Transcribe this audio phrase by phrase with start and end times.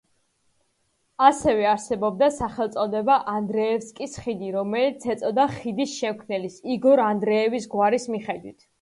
[1.25, 8.69] ასევე არსებობდა სახელწოდება ანდრეევსკის ხიდი, რომელიც ეწოდა ხიდის შემქმნელის იგორ ანდრეევის გვარის მიხედვით.